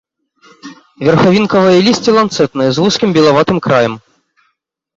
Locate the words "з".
2.73-2.77